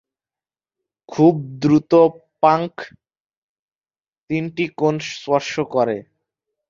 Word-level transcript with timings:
খুব 1.09 1.33
দ্রুত 1.61 1.91
পাংক 2.43 2.73
তিনটি 4.29 4.65
কোণ 4.79 4.95
স্পর্শ 5.11 5.53
করে। 5.73 5.97